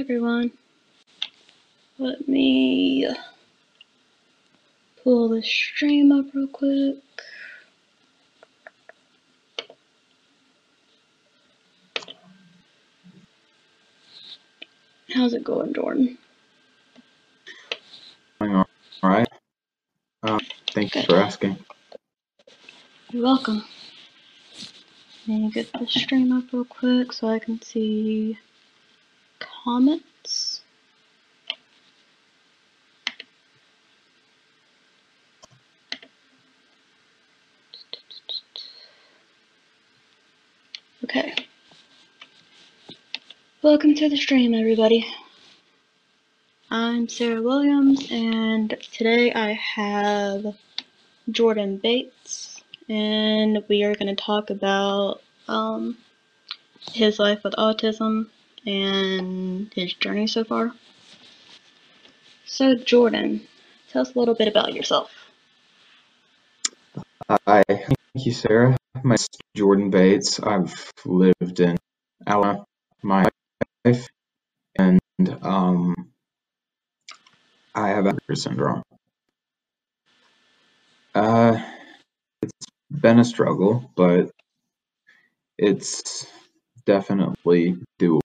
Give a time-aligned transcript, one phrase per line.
[0.00, 0.50] everyone.
[1.98, 3.06] Let me
[5.04, 6.96] pull the stream up real quick.
[15.12, 16.16] How's it going, Jordan?
[18.40, 18.66] Going all
[19.02, 19.28] right.
[20.22, 20.38] Uh,
[20.70, 21.58] thank you for asking.
[23.10, 23.62] You're welcome.
[25.28, 28.38] Let me get the stream up real quick so I can see
[29.64, 30.62] comments.
[41.04, 41.34] Okay.
[43.62, 45.06] Welcome to the stream, everybody.
[46.70, 50.54] I'm Sarah Williams, and today I have
[51.30, 55.98] Jordan Bates, and we are going to talk about um,
[56.92, 58.28] his life with autism
[58.66, 60.72] and his journey so far.
[62.46, 63.42] So, Jordan,
[63.90, 65.10] tell us a little bit about yourself.
[67.46, 68.76] Hi, thank you, Sarah.
[69.04, 70.40] My name's Jordan Bates.
[70.40, 71.76] I've lived in
[72.26, 72.64] Alabama
[73.02, 73.26] my
[73.84, 74.06] life,
[74.78, 75.00] and
[75.42, 76.10] um,
[77.74, 78.82] I have Asperger's syndrome.
[81.14, 81.58] Uh,
[82.42, 84.30] it's been a struggle, but
[85.58, 86.26] it's
[86.86, 88.20] definitely doable.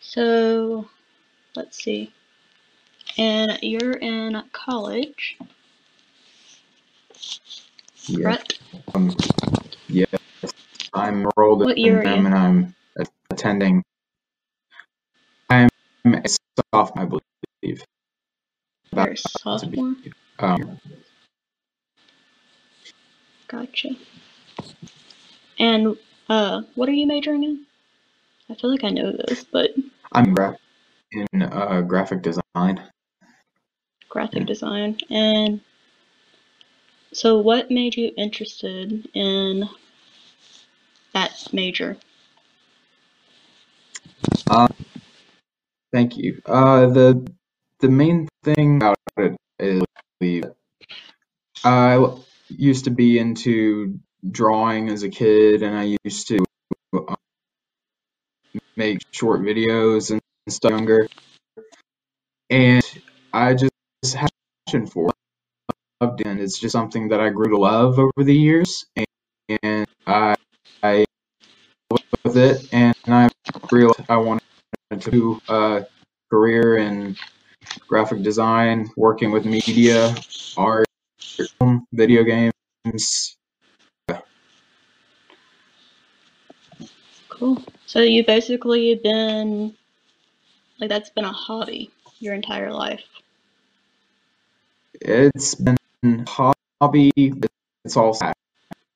[0.00, 0.88] So,
[1.54, 2.12] let's see.
[3.18, 5.36] And you're in college,
[8.06, 8.22] Yeah.
[8.22, 8.60] correct?
[8.94, 9.14] Um,
[9.88, 10.08] yes,
[10.94, 12.26] I'm enrolled What in year them, you?
[12.26, 12.74] and I'm
[13.30, 13.82] attending.
[15.50, 15.68] I'm
[16.06, 16.22] a
[16.72, 17.20] sophomore, I
[17.62, 17.84] believe.
[18.92, 20.12] About a to be.
[20.38, 20.78] Um,
[23.48, 23.90] Gotcha.
[25.58, 25.96] And
[26.28, 27.66] uh, what are you majoring in?
[28.50, 29.70] I feel like I know this, but
[30.12, 30.56] I'm gra-
[31.12, 32.82] in uh, graphic design.
[34.08, 34.44] graphic Yeah.
[34.44, 34.98] design.
[35.10, 35.60] And
[37.12, 39.68] so, what made you interested in
[41.12, 41.96] that major?
[44.48, 44.68] Uh,
[45.92, 46.40] thank you.
[46.46, 47.26] Uh, the
[47.80, 49.82] the main thing about it is
[50.20, 50.54] that
[51.64, 52.14] I
[52.48, 53.98] used to be into
[54.30, 56.44] drawing as a kid, and I used to
[56.94, 57.16] um,
[58.76, 61.06] make short videos and stuff younger,
[62.50, 62.82] and
[63.32, 63.72] I just
[64.14, 65.14] had a passion for it.
[66.00, 69.06] Loved and it's just something that I grew to love over the years, and,
[69.62, 70.34] and I
[70.82, 71.04] I
[72.24, 73.28] with it, and I
[73.70, 74.42] realized I wanted
[74.90, 75.86] to do a
[76.30, 77.16] career in
[77.86, 80.14] graphic design, working with media,
[80.56, 80.86] art,
[81.92, 83.36] video games.
[87.28, 87.62] Cool.
[87.86, 89.74] So, you basically been
[90.82, 93.04] like that's been a hobby your entire life.
[95.00, 97.50] It's been a hobby, but
[97.84, 98.32] it's also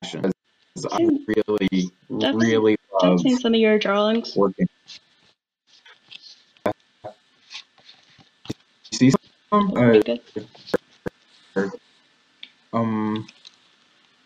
[0.03, 0.33] passion.
[0.75, 1.91] 'cause I Seen, really,
[2.25, 4.35] I've, really I've love seen some of your drawings.
[4.35, 4.67] working.
[8.91, 9.77] You see some?
[9.77, 10.21] Uh, good.
[12.73, 13.25] um,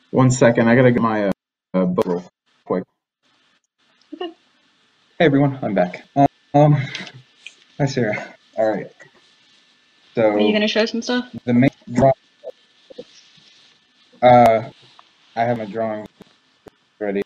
[0.09, 1.31] one second, I gotta get my uh,
[1.75, 2.25] uh, book real
[2.65, 2.83] quick.
[4.15, 4.31] Okay.
[5.19, 6.07] Hey everyone, I'm back.
[6.55, 6.81] Um,
[7.81, 8.35] hi Sarah.
[8.57, 8.91] All right.
[10.13, 11.35] So are you gonna show some stuff?
[11.45, 12.11] the main draw.
[14.21, 14.69] Uh,
[15.35, 16.05] I have my drawing
[16.99, 17.23] ready.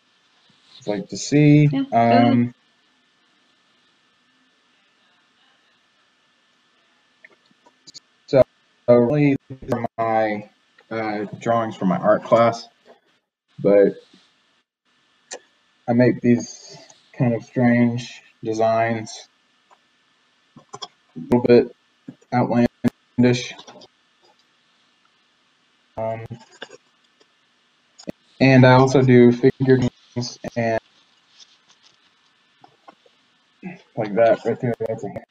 [0.80, 1.68] I'd like to see.
[1.68, 1.84] Yeah.
[1.92, 2.54] Um,
[8.28, 8.42] so,
[8.88, 10.50] so really, these are my
[10.90, 12.70] uh, drawings for my art class,
[13.60, 13.96] but
[15.90, 16.78] I make these
[17.18, 19.28] kind of strange designs,
[21.16, 21.68] little bit
[22.34, 23.53] outlandish.
[25.98, 26.26] Um,
[28.42, 30.79] and I also do figurines and
[33.97, 34.73] like that right there.
[34.88, 35.26] That's a hand.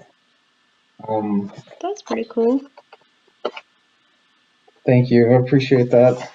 [1.08, 1.52] Um,
[1.82, 2.60] That's pretty cool.
[4.86, 5.30] thank you.
[5.32, 6.30] I appreciate that.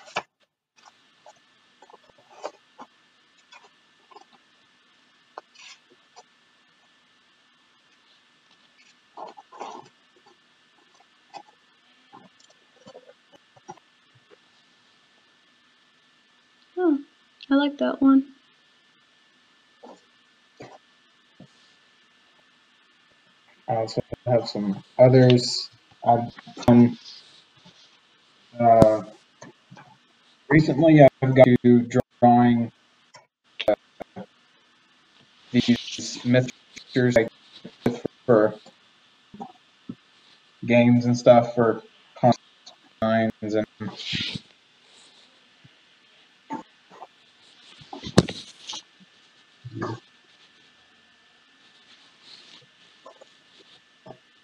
[16.78, 17.00] Oh,
[17.52, 18.24] I like that one.
[23.68, 25.70] I also have some others.
[26.06, 26.32] I've
[26.68, 26.98] done
[28.60, 29.04] uh,
[30.50, 31.90] recently I've got to
[32.22, 32.72] drawing
[33.68, 33.76] uh,
[35.52, 37.18] these miniatures
[38.26, 38.54] for
[40.66, 41.82] games and stuff for
[43.02, 43.66] signs and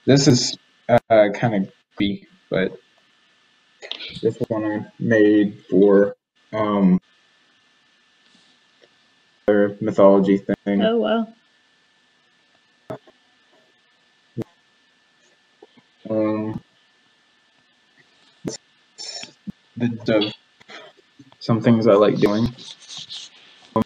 [0.08, 0.58] this is
[0.88, 2.72] uh, kind of creepy, but
[4.22, 6.16] this one I made for
[6.54, 7.00] um
[9.46, 10.82] their mythology thing.
[10.82, 11.28] Oh wow.
[16.10, 16.62] Um,
[19.76, 20.34] the
[21.40, 22.48] some things I like doing.
[23.76, 23.84] Um,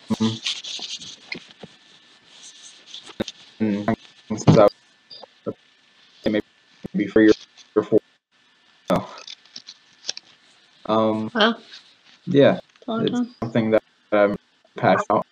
[3.59, 3.97] and
[4.29, 5.55] since I was
[6.93, 7.31] maybe three
[7.75, 7.99] or four.
[8.89, 9.05] So,
[10.91, 11.57] um, Wow.
[12.25, 12.59] yeah,
[12.99, 13.35] it's time.
[13.41, 14.35] something that I'm
[14.75, 15.25] passionate about.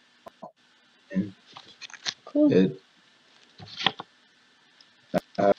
[1.11, 1.33] And
[2.25, 2.53] Cool.
[2.53, 2.81] it
[5.37, 5.51] uh,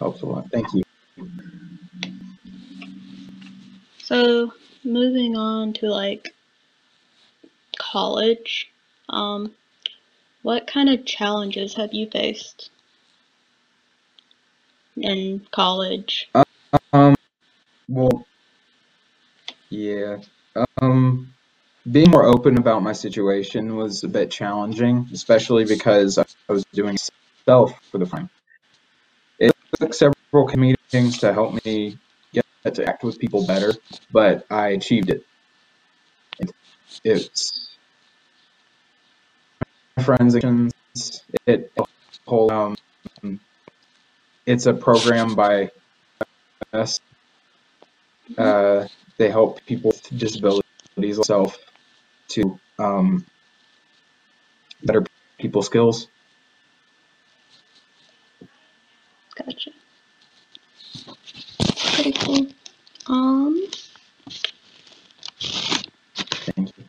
[0.00, 0.50] helps a lot.
[0.50, 0.82] Thank you.
[4.02, 4.52] So
[4.84, 6.34] moving on to like
[7.78, 8.70] college,
[9.10, 9.52] um,
[10.42, 12.70] what kind of challenges have you faced
[14.96, 16.30] in college?
[16.92, 17.14] Um,
[17.88, 18.27] well,
[19.70, 20.18] yeah.
[20.80, 21.32] Um,
[21.90, 26.98] being more open about my situation was a bit challenging, especially because I was doing
[27.46, 28.28] self for the time.
[29.38, 31.98] It took several meetings to help me
[32.32, 32.44] get
[32.74, 33.72] to act with people better,
[34.12, 35.24] but I achieved it.
[37.04, 37.76] It's
[40.02, 40.36] friends,
[41.46, 41.72] it
[42.26, 42.76] whole um,
[44.46, 45.70] it's a program by
[46.72, 47.00] us.
[48.36, 48.86] Uh,
[49.16, 51.56] they help people with disabilities self
[52.28, 53.24] to um,
[54.84, 55.04] better
[55.38, 56.08] people skills.
[59.34, 59.70] Gotcha.
[61.94, 62.46] Pretty cool.
[63.06, 63.66] Um,
[66.56, 66.84] Thank you.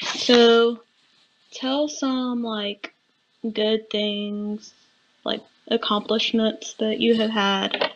[0.00, 0.82] so
[1.52, 2.94] tell some like
[3.52, 4.72] good things,
[5.24, 7.92] like accomplishments that you have had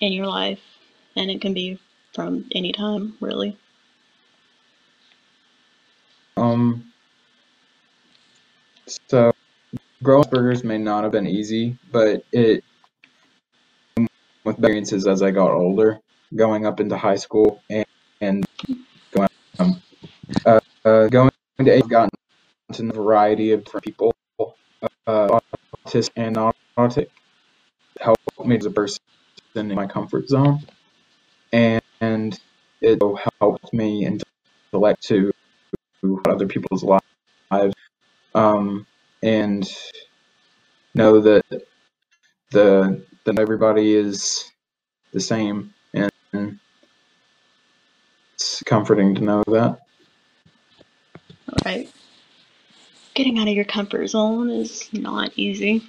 [0.00, 0.60] in your life,
[1.16, 1.78] and it can be
[2.14, 3.56] from any time, really.
[6.36, 6.92] Um,
[8.86, 9.32] so
[10.02, 12.64] growing burgers may not have been easy, but it
[14.44, 16.00] with experiences as I got older,
[16.34, 17.86] going up into high school and,
[18.20, 18.46] and
[19.12, 19.82] going um,
[20.46, 22.10] uh, uh, going to I've gotten
[22.72, 24.14] to a variety of different people,
[25.06, 25.40] uh,
[25.86, 27.08] autistic and non-autistic,
[28.00, 29.02] helped me as a person
[29.54, 30.60] in my comfort zone,
[31.52, 32.40] and, and
[32.80, 33.00] it
[33.40, 34.22] helped me and
[34.72, 35.32] intellect to
[36.28, 36.84] other people's
[37.50, 37.74] lives,
[38.34, 38.86] um,
[39.22, 39.70] and
[40.94, 41.44] know that
[42.50, 44.50] the that everybody is
[45.12, 46.10] the same, and
[48.34, 49.80] it's comforting to know that.
[51.64, 51.90] Right.
[53.14, 55.82] Getting out of your comfort zone is not easy,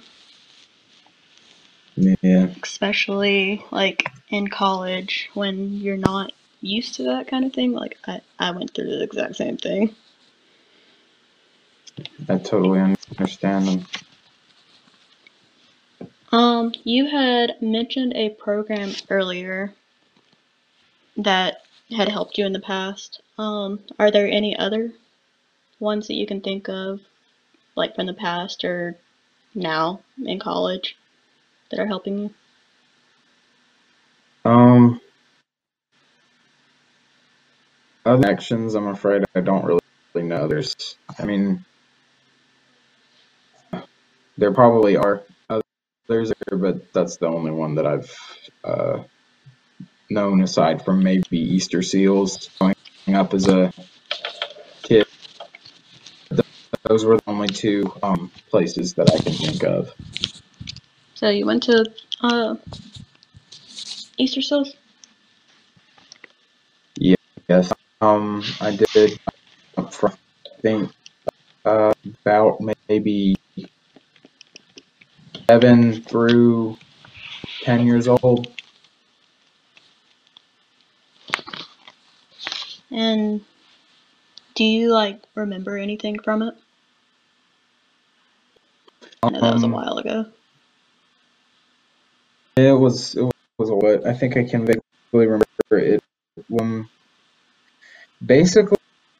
[1.96, 7.72] Yeah, especially like in college when you're not used to that kind of thing.
[7.72, 9.94] Like I, I went through the exact same thing.
[12.28, 13.86] I totally understand them.
[16.30, 19.74] Um, you had mentioned a program earlier
[21.18, 21.58] that
[21.94, 23.20] had helped you in the past.
[23.36, 24.92] Um, are there any other
[25.78, 27.00] ones that you can think of,
[27.74, 28.96] like from the past or
[29.54, 30.96] now in college,
[31.72, 32.30] that are helping you?
[34.44, 35.00] Um,
[38.04, 39.80] other actions, I'm afraid I don't really,
[40.14, 40.46] know.
[40.46, 41.64] There's, I mean,
[44.36, 48.14] there probably are others, but that's the only one that I've
[48.62, 49.02] uh,
[50.10, 52.76] known aside from maybe Easter seals growing
[53.14, 53.72] up as a
[54.82, 55.06] kid.
[56.82, 59.94] Those were the only two um, places that I can think of.
[61.22, 61.84] So you went to
[62.20, 62.56] uh,
[64.18, 64.74] Easter Seals?
[66.96, 67.14] Yeah,
[67.48, 69.20] yes, um, I did.
[69.78, 69.84] I
[70.62, 70.90] think
[71.64, 71.92] uh,
[72.26, 73.36] about maybe
[75.48, 76.76] seven through
[77.62, 78.48] ten years old.
[82.90, 83.42] And
[84.56, 86.54] do you like remember anything from it?
[89.22, 90.26] I know that was a Um, while ago.
[92.56, 93.24] It was it
[93.58, 94.06] was a what?
[94.06, 94.82] I think I can vaguely
[95.12, 96.02] remember it.
[96.60, 96.90] Um,
[98.24, 98.78] basically,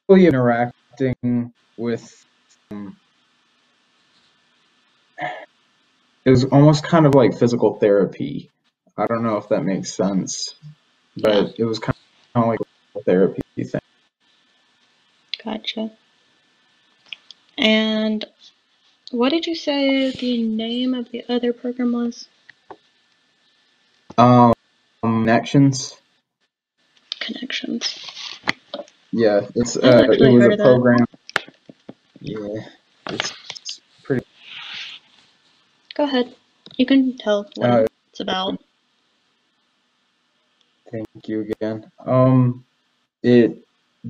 [0.09, 2.27] interacting with.
[2.71, 2.97] Um,
[6.25, 8.51] it was almost kind of like physical therapy.
[8.97, 10.55] I don't know if that makes sense,
[11.17, 11.97] but it was kind
[12.35, 12.61] of like
[12.95, 13.81] a therapy thing.
[15.43, 15.91] Gotcha.
[17.57, 18.25] And
[19.11, 22.29] what did you say the name of the other program was?
[24.19, 24.53] Um,
[25.03, 25.97] connections.
[27.21, 27.99] Connections.
[29.13, 30.65] Yeah, it's uh, it was a of that.
[30.65, 31.07] program.
[32.21, 32.67] Yeah,
[33.11, 33.33] it's
[34.03, 34.25] pretty.
[35.95, 36.35] Go ahead.
[36.77, 38.59] You can tell what Uh, it's about.
[40.91, 41.91] thank you again.
[42.05, 42.65] Um,
[43.23, 43.59] it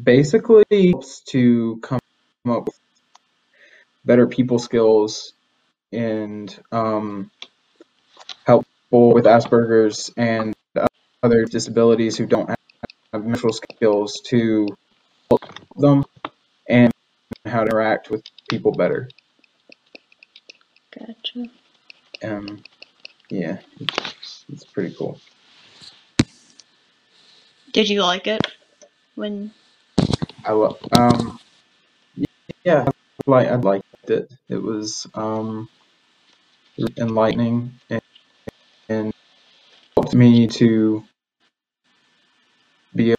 [0.00, 2.00] basically helps to come
[2.48, 2.80] up with
[4.04, 5.34] better people skills
[5.92, 7.30] and um,
[8.92, 10.54] people with Asperger's and
[11.22, 12.50] other disabilities who don't
[13.14, 14.68] have mental skills to
[15.30, 15.40] help
[15.76, 16.04] them
[16.68, 16.92] and
[17.46, 19.08] how to interact with people better.
[20.98, 21.46] Gotcha.
[22.22, 22.62] Um,
[23.30, 25.18] yeah, it's, it's pretty cool.
[27.72, 28.46] Did you like it
[29.14, 29.52] when
[30.44, 31.38] I love um,
[32.62, 34.30] yeah, I like I liked it.
[34.50, 35.70] It was um
[36.98, 38.01] enlightening and
[40.02, 41.04] helped me to
[42.92, 43.14] be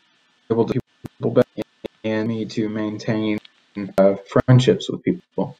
[0.51, 0.79] able to
[1.17, 1.47] people better
[2.03, 3.39] and me to maintain
[3.97, 5.57] uh, friendships with people.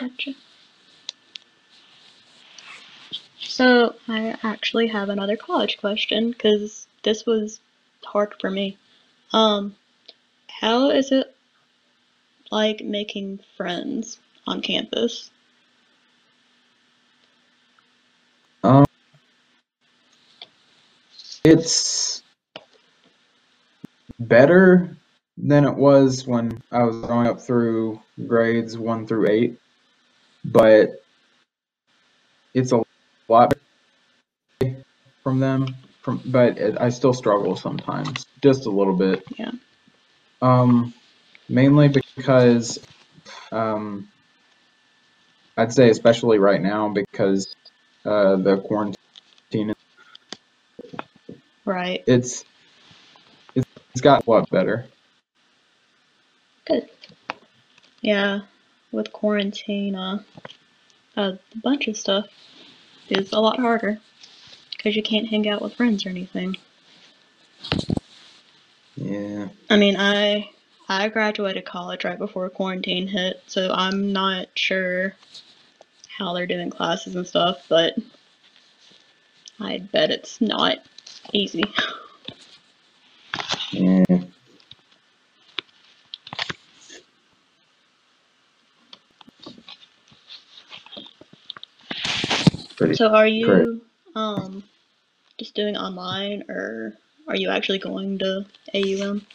[0.00, 0.32] Gotcha.
[3.40, 7.60] So I actually have another college question because this was
[8.02, 8.78] hard for me.
[9.34, 9.76] Um,
[10.48, 11.34] how is it
[12.50, 15.30] like making friends on campus?
[18.64, 18.84] Um,
[21.52, 22.22] it's
[24.18, 24.96] better
[25.36, 29.58] than it was when I was going up through grades one through eight,
[30.44, 31.02] but
[32.54, 32.82] it's a
[33.28, 33.54] lot
[34.60, 34.76] better
[35.22, 35.76] from them.
[36.00, 39.22] From but it, I still struggle sometimes, just a little bit.
[39.38, 39.52] Yeah.
[40.40, 40.94] Um,
[41.48, 42.80] mainly because
[43.52, 44.08] um,
[45.56, 47.54] I'd say especially right now because
[48.04, 48.96] uh, the quarantine
[51.64, 52.02] Right.
[52.06, 52.44] it's
[53.54, 54.86] it's, it's got a lot better.
[56.66, 56.88] Good.
[58.00, 58.40] Yeah.
[58.90, 60.22] With quarantine, uh,
[61.16, 62.26] a bunch of stuff
[63.08, 63.98] is a lot harder
[64.70, 66.56] because you can't hang out with friends or anything.
[68.96, 69.48] Yeah.
[69.70, 70.50] I mean, I
[70.88, 75.14] I graduated college right before quarantine hit, so I'm not sure
[76.18, 77.94] how they're doing classes and stuff, but
[79.58, 80.78] I bet it's not
[81.32, 81.64] easy.
[83.72, 84.04] Yeah.
[92.76, 92.94] Pretty.
[92.94, 93.82] So are you
[94.14, 94.64] um
[95.38, 96.94] just doing online or
[97.28, 99.26] are you actually going to AUM?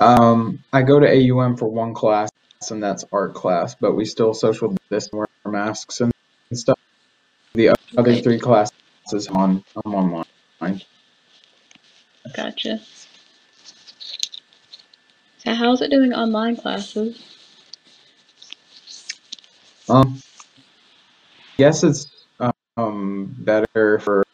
[0.00, 2.28] Um, I go to AUM for one class,
[2.70, 6.12] and that's art class, but we still social distance, and wear masks and
[6.52, 6.78] stuff.
[7.54, 8.22] The other Okay.
[8.22, 8.72] three classes
[9.30, 10.82] on I'm online.
[12.34, 12.80] Gotcha.
[15.38, 17.22] So how's it doing online classes?
[19.88, 20.20] Um,
[21.58, 22.26] guess it's
[22.76, 24.24] um better for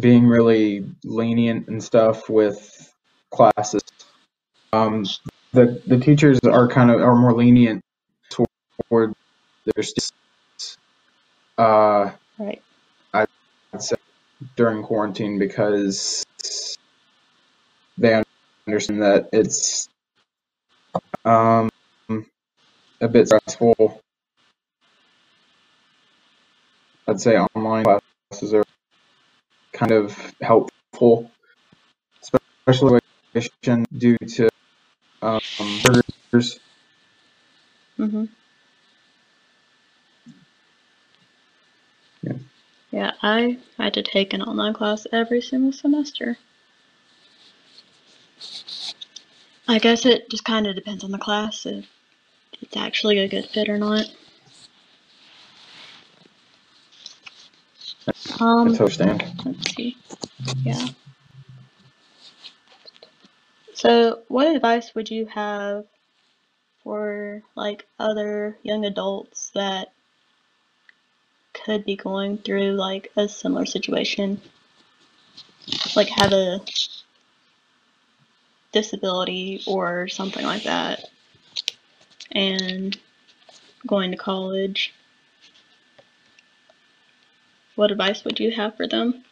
[0.00, 2.92] being really lenient and stuff with
[3.30, 3.82] classes.
[4.72, 5.04] Um,
[5.52, 7.82] the the teachers are kind of are more lenient
[8.30, 9.12] toward
[9.64, 10.78] their students.
[11.58, 12.62] Uh, Right.
[14.54, 16.24] During quarantine because
[17.96, 18.22] they
[18.66, 19.88] understand that it's
[21.24, 21.70] um
[23.00, 24.00] a bit stressful.
[27.08, 27.84] I'd say online
[28.30, 28.64] classes are
[29.72, 31.30] kind of helpful,
[32.66, 33.00] especially
[33.96, 34.48] due to
[35.22, 35.40] um.
[37.98, 38.24] Mm-hmm.
[42.96, 46.38] Yeah, I had to take an online class every single semester.
[49.68, 51.84] I guess it just kind of depends on the class if
[52.62, 54.06] it's actually a good fit or not.
[58.40, 59.42] Um, totally understand.
[59.44, 59.98] let's see.
[60.62, 60.86] Yeah.
[63.74, 65.84] So, what advice would you have
[66.82, 69.88] for like other young adults that
[71.66, 74.40] could be going through like a similar situation,
[75.96, 76.60] like have a
[78.70, 81.04] disability or something like that,
[82.30, 82.96] and
[83.84, 84.94] going to college,
[87.74, 89.24] what advice would you have for them?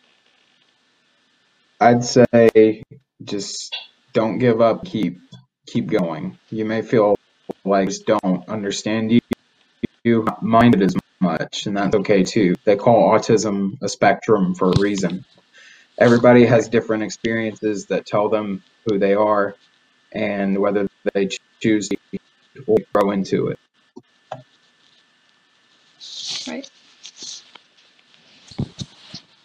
[1.80, 2.82] I'd say
[3.22, 3.76] just
[4.12, 4.84] don't give up.
[4.84, 5.20] Keep
[5.66, 6.36] keep going.
[6.50, 7.14] You may feel
[7.64, 9.20] like don't understand you,
[10.02, 10.96] you mind it as
[11.28, 12.54] and that's okay too.
[12.64, 15.24] They call autism a spectrum for a reason.
[15.98, 19.54] Everybody has different experiences that tell them who they are
[20.12, 21.28] and whether they
[21.60, 21.98] choose to
[22.92, 23.58] grow into it.
[26.46, 26.70] Right.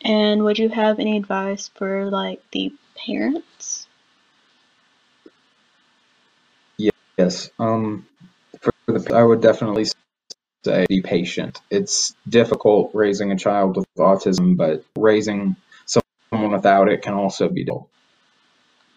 [0.01, 3.87] And would you have any advice for like the parents?
[7.19, 7.49] Yes.
[7.59, 8.07] Um,
[8.61, 9.85] for the, I would definitely
[10.65, 11.59] say be patient.
[11.71, 17.63] It's difficult raising a child with autism, but raising someone without it can also be
[17.63, 17.89] difficult.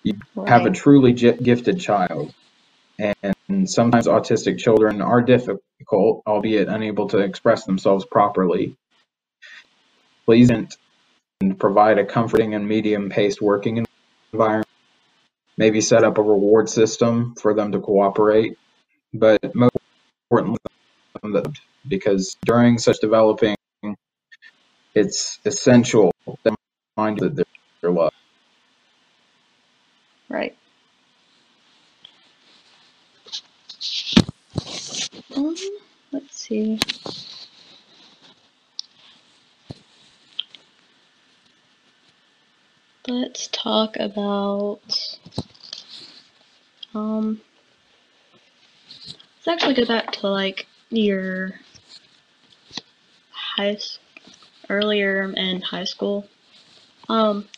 [0.04, 0.14] You
[0.46, 2.34] have a truly gi- gifted child,
[2.98, 8.76] and sometimes autistic children are difficult, albeit unable to express themselves properly.
[10.26, 13.84] Please and provide a comforting and medium-paced working
[14.32, 14.66] environment.
[15.56, 18.56] Maybe set up a reward system for them to cooperate,
[19.12, 19.76] but most
[20.30, 20.58] importantly,
[21.88, 23.54] because during such developing,
[24.94, 26.12] it's essential
[26.44, 26.54] that
[26.96, 27.44] mind that they're,
[27.80, 28.10] they're.
[30.28, 30.56] Right.
[35.36, 35.54] Um,
[36.12, 36.78] let's see.
[43.08, 44.80] Let's talk about
[46.94, 47.40] um
[49.34, 51.52] let's actually go back to like your
[53.30, 53.78] high
[54.68, 56.28] earlier in high school.
[57.08, 57.48] Um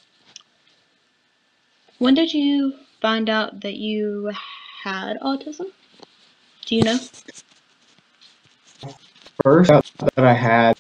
[1.98, 4.30] when did you find out that you
[4.82, 5.66] had autism?
[6.66, 6.98] Do you know?
[9.42, 10.78] First that I had,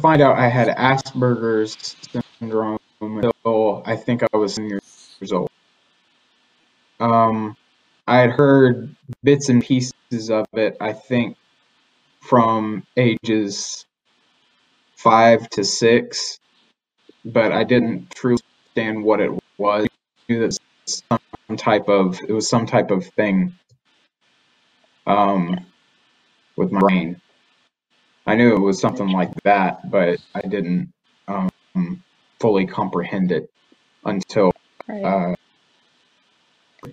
[0.00, 1.96] find out I had Asperger's
[2.38, 5.50] syndrome until I think I was 10 years old.
[7.00, 7.56] Um,
[8.06, 11.36] I had heard bits and pieces of it, I think,
[12.22, 13.84] from ages
[14.96, 16.38] five to six,
[17.24, 18.38] but I didn't truly
[18.76, 19.86] understand what it was.
[19.86, 23.54] I knew that some type of it was some type of thing
[25.06, 25.66] um,
[26.56, 27.16] with my brain.
[28.26, 30.90] I knew it was something like that, but I didn't
[31.28, 31.50] um,
[32.40, 33.48] fully comprehend it
[34.04, 34.52] until
[34.88, 35.04] Right.
[35.04, 35.34] uh,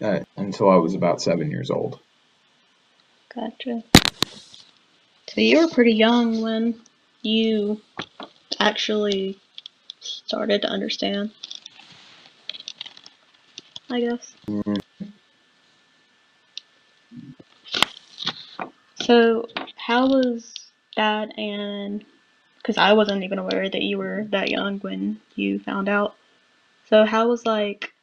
[0.02, 2.00] uh, until I was about seven years old.
[3.34, 3.84] Gotcha.
[5.28, 6.82] So you were pretty young when
[7.22, 7.82] you
[8.60, 9.40] actually
[10.00, 11.32] started to understand,
[13.90, 14.34] I guess.
[14.48, 14.82] Mm,
[19.02, 20.54] So how was
[20.96, 22.06] that and
[22.58, 26.16] because I wasn't even aware that you were that young when you found out.
[26.90, 27.94] So how was like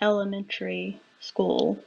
[0.00, 1.78] elementary school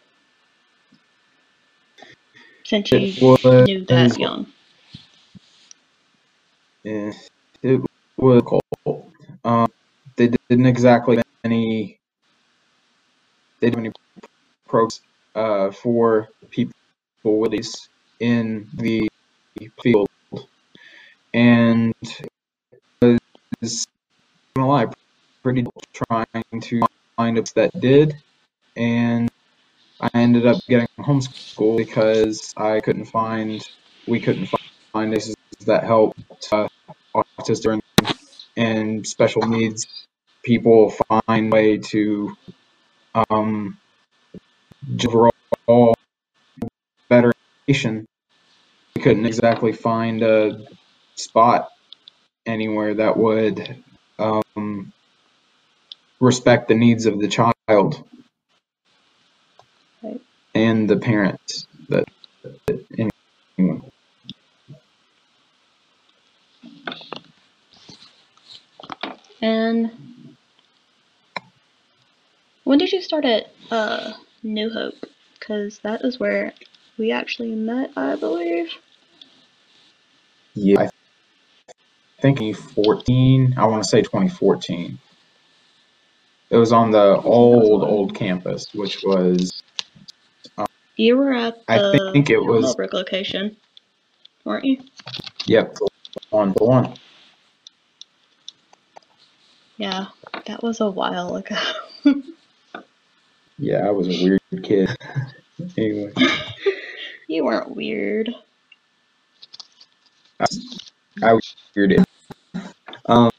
[2.63, 4.47] since It you knew was that young?
[6.85, 7.11] eh,
[7.63, 7.81] it
[8.17, 9.11] was cold.
[9.43, 9.67] Um,
[10.15, 11.97] they didn't exactly any
[13.59, 13.93] they didn't any
[14.67, 15.01] programs
[15.35, 16.73] uh, for people
[17.23, 19.07] with these in the
[19.81, 20.07] field,
[21.33, 21.93] and
[23.01, 23.19] it
[23.61, 23.85] was
[24.55, 24.87] gonna lie,
[25.43, 26.81] pretty trying to
[27.21, 28.15] find us that did,
[28.75, 29.29] and
[30.01, 33.61] I ended up getting homeschooled because I couldn't find
[34.07, 34.47] we couldn't
[34.93, 35.35] find places
[35.67, 36.19] that helped
[36.51, 36.67] uh,
[37.15, 37.79] autistic
[38.57, 39.87] and special needs
[40.43, 40.91] people
[41.27, 42.35] find a way to
[43.29, 43.77] um,
[45.05, 45.95] overall
[47.09, 47.33] better
[47.67, 48.05] education.
[48.95, 50.65] We couldn't exactly find a
[51.15, 51.69] spot
[52.45, 53.83] anywhere that would
[54.19, 54.70] um,
[56.21, 58.03] respect the needs of the child
[60.03, 60.21] Right.
[60.55, 61.67] and the parents.
[61.89, 62.05] That,
[62.67, 62.85] that
[63.57, 63.89] anyone.
[69.41, 69.91] And
[72.63, 74.95] when did you start at uh, New Hope?
[75.39, 76.53] Because that is where
[76.97, 78.71] we actually met, I believe.
[80.55, 80.91] Yeah, I
[82.21, 83.55] think 2014.
[83.57, 84.99] I want to say 2014.
[86.51, 89.63] It was on the old old campus, which was
[90.97, 93.55] You were at I the think it was Millbrook location.
[94.43, 94.83] weren't you?
[95.45, 95.77] Yep,
[96.29, 96.93] one for one.
[99.77, 100.07] Yeah,
[100.45, 101.55] that was a while ago.
[103.57, 104.89] Yeah, I was a weird kid.
[105.77, 106.11] anyway,
[107.27, 108.29] you weren't weird.
[111.23, 112.03] I was weird.
[113.05, 113.31] Um,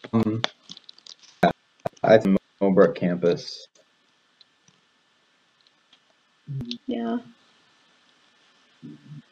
[2.05, 3.67] I the Millbrook campus.
[6.87, 7.19] Yeah.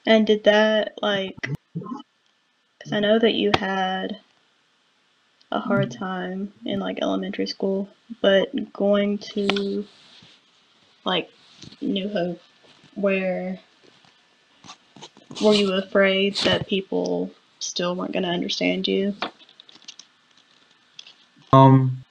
[0.05, 1.37] And did that, like,
[1.75, 4.19] because I know that you had
[5.53, 7.88] a hard time in, like, elementary school,
[8.21, 9.87] but going to,
[11.05, 11.31] like,
[11.81, 12.40] New Hope,
[12.95, 13.61] where
[15.40, 19.14] were you afraid that people still weren't going to understand you?
[21.53, 22.05] Um,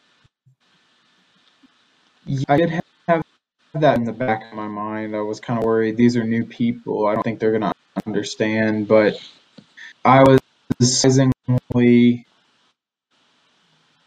[2.29, 2.69] yeah, I did
[3.07, 3.23] have
[3.73, 5.15] that in the back of my mind.
[5.15, 5.97] I was kind of worried.
[5.97, 7.07] These are new people.
[7.07, 7.73] I don't think they're gonna
[8.05, 8.87] understand.
[8.87, 9.15] But
[10.05, 10.39] I was
[10.81, 12.25] surprisingly,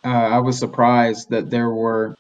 [0.05, 2.17] uh, I was surprised that there were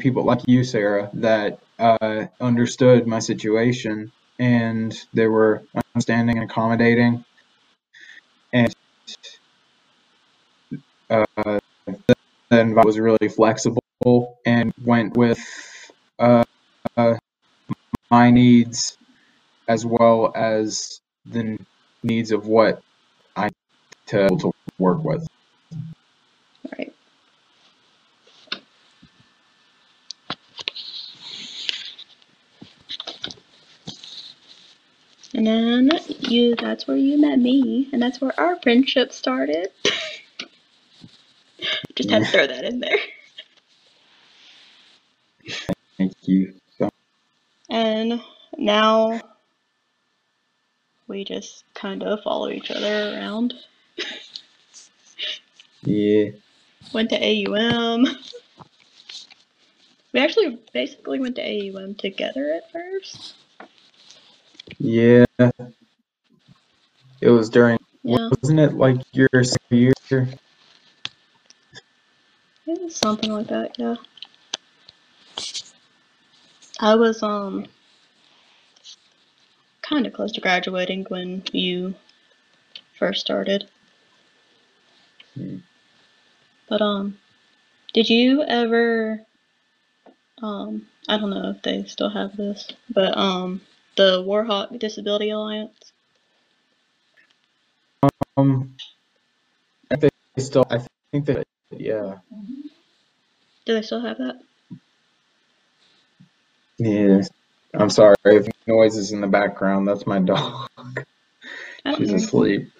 [0.00, 5.62] people like you, Sarah, that uh, understood my situation and they were
[5.94, 7.24] understanding and accommodating.
[8.52, 8.74] And
[11.10, 11.60] uh, the
[12.50, 13.79] environment was really flexible
[14.46, 15.40] and went with
[16.18, 16.44] uh,
[16.96, 17.14] uh,
[18.10, 18.96] my needs
[19.68, 21.58] as well as the
[22.02, 22.80] needs of what
[23.36, 23.50] I
[24.06, 25.26] to, to work with.
[26.78, 26.94] Right.
[35.34, 39.68] And then you that's where you met me, and that's where our friendship started.
[41.94, 42.96] Just had to throw that in there.
[45.98, 46.54] Thank you.
[47.68, 48.20] And
[48.58, 49.20] now
[51.06, 53.54] we just kind of follow each other around.
[55.82, 56.30] yeah.
[56.92, 58.06] Went to AUM.
[60.12, 63.34] We actually basically went to AUM together at first.
[64.78, 65.24] Yeah.
[67.20, 70.28] It was during, Yeah, wasn't it like your senior year?
[72.66, 73.94] it was something like that, yeah.
[76.82, 77.66] I was um
[79.82, 81.94] kind of close to graduating when you
[82.98, 83.68] first started.
[85.34, 85.58] Hmm.
[86.68, 87.18] But um
[87.92, 89.20] did you ever
[90.42, 93.60] um I don't know if they still have this, but um
[93.96, 95.92] the Warhawk Disability Alliance?
[98.38, 98.74] Um,
[99.90, 100.80] I think they still, I
[101.12, 102.18] think that, yeah.
[103.66, 104.40] Do they still have that?
[106.80, 107.20] Yeah.
[107.74, 109.86] I'm sorry if noises in the background.
[109.86, 110.66] That's my dog.
[111.84, 112.14] I She's anything.
[112.16, 112.72] asleep.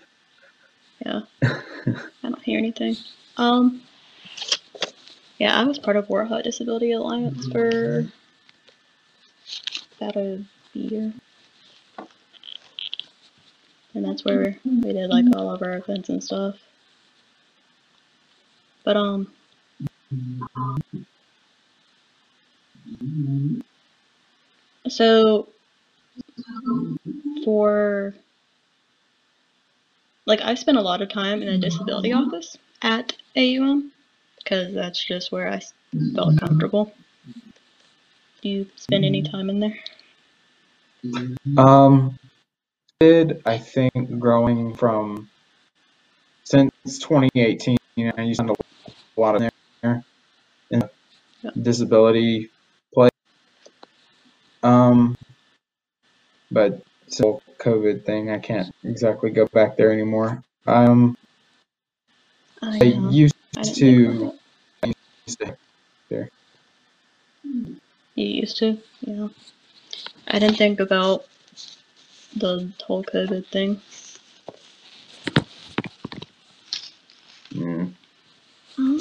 [1.05, 1.21] Yeah.
[1.43, 2.97] I don't hear anything.
[3.37, 3.83] Um,
[5.39, 8.07] yeah, I was part of Warhawk Disability Alliance for
[10.01, 11.13] about a year.
[13.95, 16.57] And that's where we did like all of our events and stuff.
[18.83, 19.31] But um
[24.89, 25.49] so
[27.45, 28.15] for
[30.27, 33.93] like I spent a lot of time in a disability office at AUM
[34.39, 35.61] because that's just where I
[36.15, 36.95] felt comfortable.
[38.43, 39.79] Do you spend any time in there?
[41.57, 42.17] Um,
[43.01, 45.29] did I think growing from
[46.45, 48.51] since 2018, I used to spend
[49.17, 49.51] a lot of
[49.83, 50.05] there
[50.71, 50.83] in
[51.43, 51.51] Yeah.
[51.61, 52.51] disability
[56.51, 60.43] but still COVID thing, I can't exactly go back there anymore.
[60.67, 61.17] Um,
[62.63, 64.33] I, I used I to,
[64.83, 64.93] I
[65.27, 65.57] used to
[66.11, 66.29] that.
[68.15, 69.29] You used to, yeah.
[70.29, 71.27] I didn't think about
[72.37, 73.81] the whole COVID thing.
[77.55, 77.93] mm,
[78.79, 79.01] Um,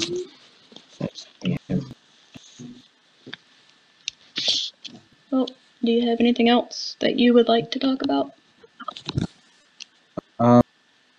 [1.42, 1.56] yeah.
[5.30, 5.48] well,
[5.82, 8.32] do you have anything else that you would like to talk about?
[10.38, 10.62] Um,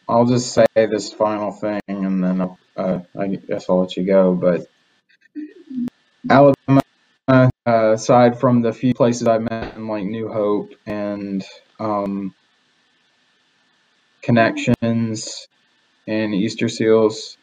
[0.07, 4.03] I'll just say this final thing, and then I'll, uh, I guess I'll let you
[4.03, 4.33] go.
[4.33, 4.67] But
[6.29, 6.81] Alabama,
[7.27, 11.43] uh, aside from the few places I met in like New Hope and
[11.79, 12.33] um,
[14.21, 15.47] Connections
[16.07, 17.37] and Easter Seals,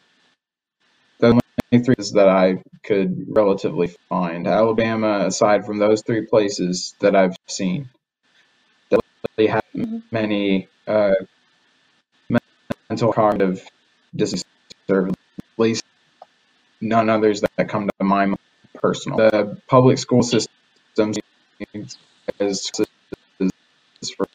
[1.71, 4.47] three that I could relatively find.
[4.47, 7.89] Alabama, aside from those three places that I've seen,
[8.91, 9.01] that
[9.37, 10.03] really have Mhm.
[10.11, 11.15] many uh,
[12.89, 13.67] mental cognitive
[14.15, 14.45] dissonance,
[14.89, 15.15] at
[15.57, 15.83] least
[16.81, 18.37] none others that come to my mind
[18.75, 19.17] personal.
[19.17, 20.49] The public school systems
[20.97, 21.97] is,
[22.39, 22.71] is
[24.17, 24.27] for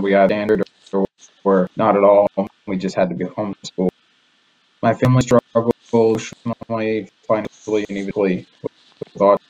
[0.00, 0.62] we had standard
[0.92, 1.06] or,
[1.44, 2.28] or not at all.
[2.66, 3.90] We just had to be homeschooled.
[4.82, 8.46] My family struggled emotionally, financially, and even with
[9.16, 9.42] thought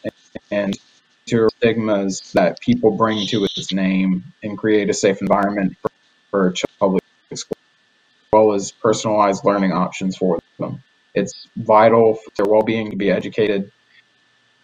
[0.51, 0.79] and
[1.27, 5.91] to stigmas that people bring to its name and create a safe environment for,
[6.31, 7.03] for public
[7.35, 10.83] school, as well as personalized learning options for them.
[11.15, 13.71] It's vital for their well-being to be educated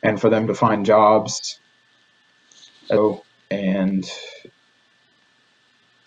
[0.02, 1.58] and for them to find jobs
[3.50, 4.04] and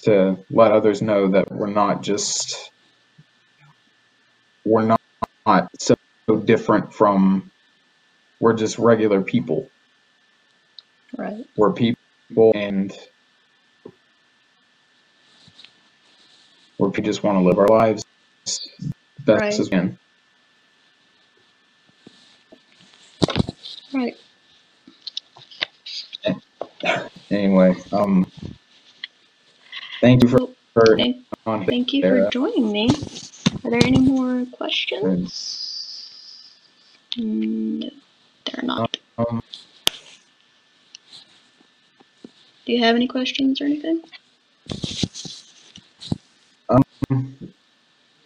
[0.03, 2.71] to let others know that we're not just
[4.67, 5.01] we're not,
[5.47, 5.95] not so
[6.45, 7.51] different from
[8.39, 9.71] we're just regular people
[11.17, 11.45] Right.
[11.57, 11.97] we're people
[12.55, 12.93] and
[16.79, 18.03] we just want to live our lives
[19.19, 19.53] best Right.
[19.59, 19.97] as we can
[23.93, 24.15] Right.
[27.31, 28.25] anyway um
[30.01, 30.39] thank you for,
[30.73, 31.27] for thank,
[31.69, 32.19] thank you Sarah.
[32.25, 32.89] for joining me.
[33.63, 36.09] Are there any more questions?
[37.17, 37.89] Mm, No,
[38.45, 38.97] there are not.
[39.17, 39.41] um
[42.65, 44.01] Do you have any questions or anything?
[46.69, 47.53] Um,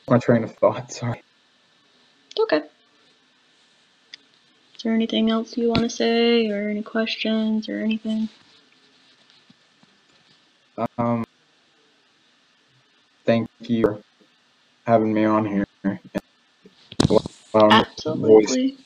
[0.10, 1.22] my train of thought sorry
[2.40, 2.62] Okay.
[4.76, 8.28] Is there anything else you want to say, or any questions, or anything?
[10.98, 11.24] Um,
[13.26, 14.04] thank you
[14.86, 15.66] having me on here.
[15.84, 16.00] and
[17.54, 18.78] allowing me to voice Absolutely.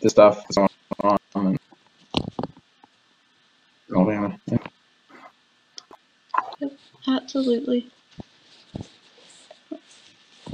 [0.00, 0.68] the stuff that's going
[1.34, 1.58] on.
[3.90, 4.58] And, yeah.
[7.08, 7.90] Absolutely.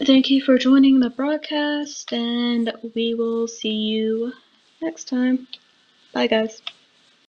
[0.04, 4.32] Thank you for joining the broadcast, and we will see you
[4.80, 5.48] next time.
[6.12, 6.62] Bye, guys.